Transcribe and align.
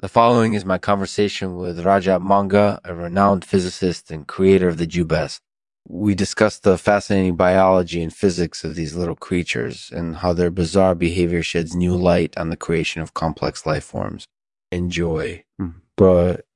The 0.00 0.08
following 0.08 0.54
is 0.54 0.64
my 0.64 0.78
conversation 0.78 1.56
with 1.56 1.84
Rajat 1.84 2.20
Monga, 2.20 2.80
a 2.84 2.94
renowned 2.94 3.44
physicist 3.44 4.12
and 4.12 4.28
creator 4.28 4.68
of 4.68 4.76
the 4.76 4.86
Jubas. 4.86 5.40
We 5.88 6.14
discussed 6.14 6.62
the 6.62 6.78
fascinating 6.78 7.34
biology 7.34 8.00
and 8.00 8.14
physics 8.14 8.62
of 8.62 8.76
these 8.76 8.94
little 8.94 9.16
creatures 9.16 9.90
and 9.92 10.18
how 10.18 10.34
their 10.34 10.52
bizarre 10.52 10.94
behavior 10.94 11.42
sheds 11.42 11.74
new 11.74 11.96
light 11.96 12.38
on 12.38 12.48
the 12.48 12.56
creation 12.56 13.02
of 13.02 13.12
complex 13.12 13.66
life 13.66 13.82
forms. 13.82 14.24
Enjoy. 14.70 15.42
Hmm. 15.58 15.80
But 15.96 16.46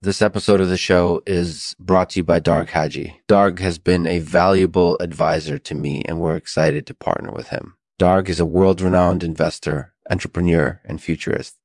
this 0.00 0.22
episode 0.22 0.62
of 0.62 0.70
the 0.70 0.78
show 0.78 1.22
is 1.26 1.76
brought 1.78 2.08
to 2.10 2.20
you 2.20 2.24
by 2.24 2.38
Darg 2.38 2.70
Haji. 2.70 3.20
Darg 3.28 3.58
has 3.58 3.78
been 3.78 4.06
a 4.06 4.20
valuable 4.20 4.96
advisor 5.00 5.58
to 5.58 5.74
me 5.74 6.02
and 6.06 6.18
we're 6.18 6.36
excited 6.36 6.86
to 6.86 6.94
partner 6.94 7.30
with 7.30 7.48
him. 7.48 7.74
Darg 7.98 8.30
is 8.30 8.40
a 8.40 8.46
world 8.46 8.80
renowned 8.80 9.22
investor, 9.22 9.92
entrepreneur, 10.08 10.80
and 10.86 11.02
futurist. 11.02 11.56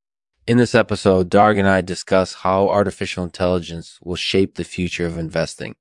In 0.51 0.57
this 0.57 0.75
episode, 0.75 1.29
Darg 1.29 1.57
and 1.59 1.65
I 1.65 1.79
discuss 1.79 2.33
how 2.33 2.67
artificial 2.67 3.23
intelligence 3.23 3.97
will 4.03 4.17
shape 4.17 4.55
the 4.55 4.65
future 4.65 5.05
of 5.05 5.17
investing. 5.17 5.75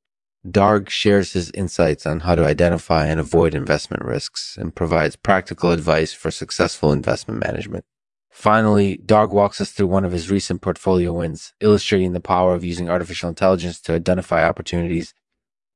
Darg 0.48 0.88
shares 0.88 1.32
his 1.32 1.50
insights 1.54 2.06
on 2.06 2.20
how 2.20 2.36
to 2.36 2.46
identify 2.46 3.06
and 3.06 3.18
avoid 3.18 3.52
investment 3.52 4.04
risks 4.04 4.56
and 4.56 4.72
provides 4.72 5.16
practical 5.16 5.72
advice 5.72 6.12
for 6.12 6.30
successful 6.30 6.92
investment 6.92 7.40
management. 7.45 7.84
Finally, 8.30 8.98
Darg 8.98 9.32
walks 9.32 9.60
us 9.60 9.72
through 9.72 9.88
one 9.88 10.04
of 10.04 10.12
his 10.12 10.30
recent 10.30 10.62
portfolio 10.62 11.14
wins, 11.14 11.52
illustrating 11.59 12.12
the 12.12 12.20
power 12.20 12.54
of 12.54 12.62
using 12.62 12.88
artificial 12.88 13.28
intelligence 13.28 13.80
to 13.80 13.95
identify 13.95 14.48
opportunities. 14.48 15.14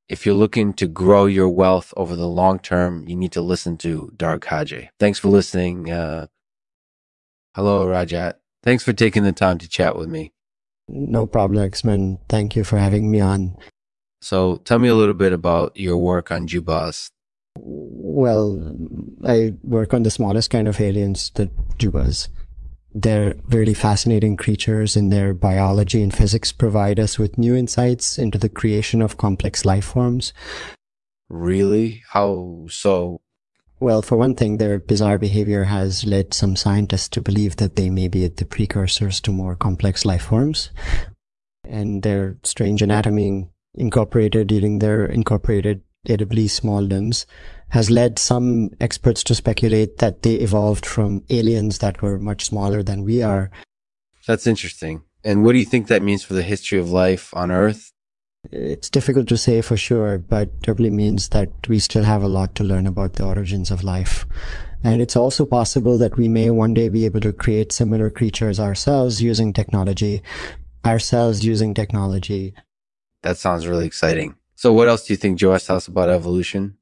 If 0.08 0.24
you're 0.24 0.36
looking 0.36 0.72
to 0.74 0.86
grow 0.86 1.26
your 1.26 1.48
wealth 1.48 1.92
over 1.96 2.14
the 2.14 2.28
long 2.28 2.60
term, 2.60 3.08
you 3.08 3.16
need 3.16 3.32
to 3.32 3.42
listen 3.42 3.76
to 3.78 4.12
Darg 4.16 4.44
Haji. 4.44 4.90
Thanks 5.00 5.18
for 5.18 5.30
listening. 5.30 5.90
Uh, 5.90 6.28
hello, 7.56 7.84
Rajat. 7.88 8.34
Thanks 8.64 8.82
for 8.82 8.94
taking 8.94 9.24
the 9.24 9.32
time 9.32 9.58
to 9.58 9.68
chat 9.68 9.94
with 9.94 10.08
me. 10.08 10.32
No 10.88 11.26
problem, 11.26 11.62
Lexman. 11.62 12.18
Thank 12.30 12.56
you 12.56 12.64
for 12.64 12.78
having 12.78 13.10
me 13.10 13.20
on. 13.20 13.56
So 14.22 14.56
tell 14.64 14.78
me 14.78 14.88
a 14.88 14.94
little 14.94 15.14
bit 15.14 15.34
about 15.34 15.76
your 15.76 15.98
work 15.98 16.30
on 16.30 16.48
Jubas. 16.48 17.10
Well, 17.58 18.74
I 19.22 19.52
work 19.62 19.92
on 19.92 20.02
the 20.02 20.10
smallest 20.10 20.48
kind 20.48 20.66
of 20.66 20.80
aliens, 20.80 21.30
the 21.34 21.50
Jubas. 21.78 22.28
They're 22.94 23.34
really 23.48 23.74
fascinating 23.74 24.36
creatures 24.38 24.96
and 24.96 25.12
their 25.12 25.34
biology 25.34 26.02
and 26.02 26.14
physics 26.14 26.50
provide 26.50 26.98
us 26.98 27.18
with 27.18 27.36
new 27.36 27.54
insights 27.54 28.18
into 28.18 28.38
the 28.38 28.48
creation 28.48 29.02
of 29.02 29.18
complex 29.18 29.66
life 29.66 29.84
forms. 29.84 30.32
Really? 31.28 32.02
How 32.10 32.66
so? 32.70 33.20
Well, 33.84 34.00
for 34.00 34.16
one 34.16 34.34
thing, 34.34 34.56
their 34.56 34.78
bizarre 34.78 35.18
behavior 35.18 35.64
has 35.64 36.06
led 36.06 36.32
some 36.32 36.56
scientists 36.56 37.10
to 37.10 37.20
believe 37.20 37.56
that 37.56 37.76
they 37.76 37.90
may 37.90 38.08
be 38.08 38.26
the 38.26 38.46
precursors 38.46 39.20
to 39.20 39.30
more 39.30 39.54
complex 39.54 40.06
life 40.06 40.22
forms. 40.22 40.70
And 41.68 42.02
their 42.02 42.38
strange 42.44 42.80
anatomy 42.80 43.50
incorporated 43.74 44.46
during 44.46 44.78
their 44.78 45.04
incorporated 45.04 45.82
editably 46.08 46.48
small 46.48 46.80
limbs 46.80 47.26
has 47.72 47.90
led 47.90 48.18
some 48.18 48.70
experts 48.80 49.22
to 49.24 49.34
speculate 49.34 49.98
that 49.98 50.22
they 50.22 50.36
evolved 50.36 50.86
from 50.86 51.22
aliens 51.28 51.80
that 51.80 52.00
were 52.00 52.18
much 52.18 52.46
smaller 52.46 52.82
than 52.82 53.02
we 53.02 53.22
are. 53.22 53.50
That's 54.26 54.46
interesting. 54.46 55.02
And 55.22 55.44
what 55.44 55.52
do 55.52 55.58
you 55.58 55.66
think 55.66 55.88
that 55.88 56.02
means 56.02 56.24
for 56.24 56.32
the 56.32 56.42
history 56.42 56.78
of 56.78 56.88
life 56.88 57.34
on 57.36 57.50
Earth? 57.50 57.92
It's 58.50 58.90
difficult 58.90 59.28
to 59.28 59.36
say 59.36 59.62
for 59.62 59.76
sure, 59.76 60.18
but 60.18 60.48
it 60.48 60.62
probably 60.62 60.90
means 60.90 61.30
that 61.30 61.50
we 61.68 61.78
still 61.78 62.04
have 62.04 62.22
a 62.22 62.28
lot 62.28 62.54
to 62.56 62.64
learn 62.64 62.86
about 62.86 63.14
the 63.14 63.24
origins 63.24 63.70
of 63.70 63.82
life. 63.82 64.26
And 64.82 65.00
it's 65.00 65.16
also 65.16 65.46
possible 65.46 65.96
that 65.98 66.16
we 66.16 66.28
may 66.28 66.50
one 66.50 66.74
day 66.74 66.88
be 66.90 67.06
able 67.06 67.20
to 67.20 67.32
create 67.32 67.72
similar 67.72 68.10
creatures 68.10 68.60
ourselves 68.60 69.22
using 69.22 69.52
technology, 69.52 70.22
ourselves 70.84 71.44
using 71.44 71.72
technology. 71.72 72.54
That 73.22 73.38
sounds 73.38 73.66
really 73.66 73.86
exciting. 73.86 74.34
So 74.56 74.72
what 74.72 74.88
else 74.88 75.06
do 75.06 75.14
you 75.14 75.16
think 75.16 75.38
Jubas 75.38 75.66
tells 75.66 75.84
us 75.84 75.88
about 75.88 76.10
evolution? 76.10 76.76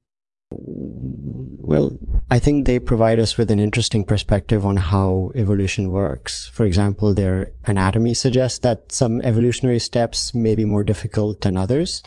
Well, 0.50 1.96
I 2.32 2.38
think 2.38 2.64
they 2.64 2.78
provide 2.78 3.20
us 3.20 3.36
with 3.36 3.50
an 3.50 3.60
interesting 3.60 4.04
perspective 4.04 4.64
on 4.64 4.78
how 4.78 5.32
evolution 5.34 5.90
works. 5.90 6.48
For 6.48 6.64
example, 6.64 7.12
their 7.12 7.52
anatomy 7.66 8.14
suggests 8.14 8.58
that 8.60 8.90
some 8.90 9.20
evolutionary 9.20 9.78
steps 9.80 10.32
may 10.32 10.54
be 10.54 10.64
more 10.64 10.82
difficult 10.82 11.42
than 11.42 11.58
others, 11.58 12.02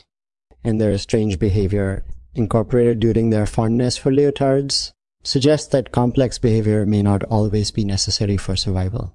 and 0.63 0.81
their 0.81 0.97
strange 0.97 1.37
behavior 1.37 2.03
incorporated 2.33 2.99
during 2.99 3.29
their 3.29 3.45
fondness 3.45 3.97
for 3.97 4.11
leotards 4.11 4.93
suggests 5.23 5.67
that 5.67 5.91
complex 5.91 6.39
behavior 6.39 6.87
may 6.87 7.03
not 7.03 7.23
always 7.25 7.69
be 7.69 7.85
necessary 7.85 8.35
for 8.35 8.55
survival. 8.55 9.13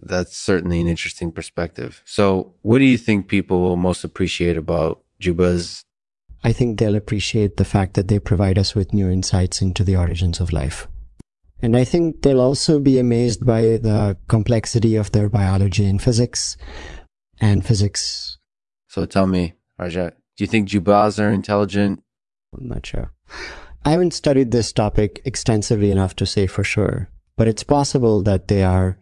That's 0.00 0.34
certainly 0.34 0.80
an 0.80 0.88
interesting 0.88 1.30
perspective. 1.30 2.00
So, 2.06 2.54
what 2.62 2.78
do 2.78 2.84
you 2.84 2.96
think 2.96 3.28
people 3.28 3.60
will 3.60 3.76
most 3.76 4.02
appreciate 4.02 4.56
about 4.56 5.02
Jubas 5.20 5.84
I 6.44 6.52
think 6.52 6.78
they'll 6.78 6.94
appreciate 6.94 7.56
the 7.56 7.64
fact 7.64 7.94
that 7.94 8.08
they 8.08 8.18
provide 8.18 8.58
us 8.58 8.74
with 8.74 8.94
new 8.94 9.10
insights 9.10 9.60
into 9.60 9.82
the 9.82 9.96
origins 9.96 10.40
of 10.40 10.52
life. 10.52 10.86
And 11.60 11.76
I 11.76 11.84
think 11.84 12.22
they'll 12.22 12.40
also 12.40 12.78
be 12.78 12.98
amazed 12.98 13.44
by 13.44 13.62
the 13.62 14.16
complexity 14.28 14.94
of 14.94 15.10
their 15.10 15.28
biology 15.28 15.84
and 15.86 16.00
physics 16.00 16.56
and 17.40 17.66
physics. 17.66 18.38
So 18.86 19.06
tell 19.06 19.26
me, 19.26 19.54
Rajat, 19.80 20.12
do 20.36 20.44
you 20.44 20.46
think 20.46 20.68
Jubas 20.68 21.22
are 21.22 21.30
intelligent? 21.30 22.02
I'm 22.56 22.68
not 22.68 22.86
sure. 22.86 23.12
I 23.84 23.90
haven't 23.90 24.14
studied 24.14 24.50
this 24.50 24.72
topic 24.72 25.20
extensively 25.24 25.90
enough 25.90 26.14
to 26.16 26.26
say 26.26 26.46
for 26.46 26.62
sure, 26.62 27.10
but 27.36 27.48
it's 27.48 27.64
possible 27.64 28.22
that 28.22 28.48
they 28.48 28.62
are. 28.62 28.98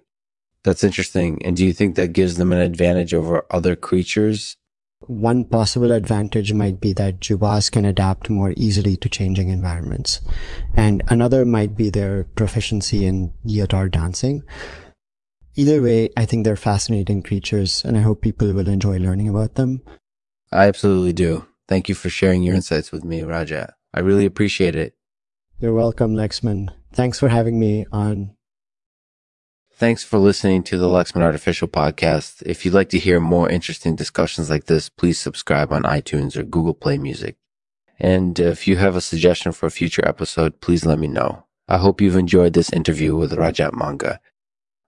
That's 0.65 0.85
interesting. 0.85 1.45
And 1.45 1.57
do 1.57 1.65
you 1.65 1.73
think 1.73 1.95
that 1.97 2.13
gives 2.13 2.37
them 2.37 2.53
an 2.53 2.59
advantage 2.59 3.13
over 3.13 3.45
other 3.51 3.77
creatures 3.77 4.57
one 5.01 5.45
possible 5.45 5.93
advantage 5.93 6.53
might 6.53 6.81
be 6.81 6.93
that 6.95 7.21
Jubas 7.21 7.71
can 7.71 7.85
adapt 7.85 8.31
more 8.31 8.55
easily 8.57 8.97
to 8.99 9.09
changing 9.09 9.49
environments. 9.49 10.21
And 10.75 11.03
another 11.09 11.45
might 11.45 11.77
be 11.77 11.91
their 11.91 12.25
proficiency 12.25 13.07
in 13.07 13.33
leotard 13.45 13.93
dancing. 13.93 14.43
Either 15.55 15.81
way, 15.81 16.11
I 16.17 16.27
think 16.27 16.45
they're 16.45 16.57
fascinating 16.57 17.23
creatures 17.23 17.85
and 17.85 17.97
I 17.97 18.01
hope 18.01 18.21
people 18.21 18.53
will 18.53 18.69
enjoy 18.69 18.99
learning 18.99 19.29
about 19.29 19.55
them. 19.55 19.83
I 20.53 20.67
absolutely 20.67 21.13
do. 21.13 21.47
Thank 21.69 21.89
you 21.89 21.95
for 21.95 22.09
sharing 22.09 22.43
your 22.43 22.55
insights 22.55 22.93
with 22.93 23.05
me, 23.05 23.23
Rajat. 23.23 23.71
I 23.95 24.01
really 24.01 24.27
appreciate 24.27 24.77
it. 24.77 24.95
You're 25.59 25.73
welcome, 25.73 26.15
Lexman. 26.15 26.69
Thanks 26.93 27.19
for 27.19 27.29
having 27.29 27.59
me 27.59 27.87
on 27.91 28.36
Thanks 29.79 30.03
for 30.03 30.19
listening 30.19 30.63
to 30.63 30.79
the 30.79 30.89
Lexman 30.89 31.21
Artificial 31.21 31.69
Podcast. 31.69 32.43
If 32.47 32.65
you'd 32.65 32.73
like 32.73 32.89
to 32.89 32.99
hear 32.99 33.21
more 33.21 33.51
interesting 33.51 33.95
discussions 33.95 34.49
like 34.49 34.65
this, 34.65 34.89
please 34.89 35.19
subscribe 35.19 35.71
on 35.71 35.83
iTunes 35.83 36.35
or 36.35 36.45
Google 36.45 36.73
Play 36.73 36.97
Music. 36.97 37.37
And 37.99 38.39
if 38.39 38.67
you 38.67 38.77
have 38.79 38.97
a 38.97 39.03
suggestion 39.03 39.53
for 39.53 39.67
a 39.67 39.71
future 39.71 40.01
episode, 40.09 40.63
please 40.63 40.87
let 40.87 40.99
me 40.99 41.09
know. 41.09 41.45
I 41.69 41.77
hope 41.77 42.01
you've 42.01 42.17
enjoyed 42.17 42.55
this 42.55 42.73
interview 42.73 43.17
with 43.17 43.33
Rajat 43.33 43.75
Monga. 43.75 44.19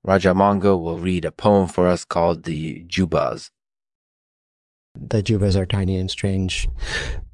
Rajat 0.06 0.34
Monga 0.34 0.74
will 0.74 0.96
read 0.96 1.26
a 1.26 1.32
poem 1.32 1.68
for 1.68 1.86
us 1.86 2.06
called 2.06 2.44
The 2.44 2.82
Jubas. 2.84 3.50
The 4.94 5.22
Jubas 5.22 5.54
are 5.54 5.66
tiny 5.66 5.98
and 5.98 6.10
strange. 6.10 6.66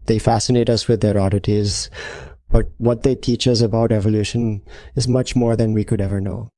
They 0.06 0.18
fascinate 0.18 0.68
us 0.68 0.88
with 0.88 1.02
their 1.02 1.20
oddities, 1.20 1.88
but 2.50 2.66
what 2.78 3.04
they 3.04 3.14
teach 3.14 3.46
us 3.46 3.60
about 3.60 3.92
evolution 3.92 4.62
is 4.96 5.06
much 5.06 5.36
more 5.36 5.54
than 5.54 5.72
we 5.72 5.84
could 5.84 6.00
ever 6.00 6.20
know. 6.20 6.50